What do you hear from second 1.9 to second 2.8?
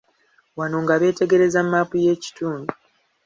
y'ekitundu.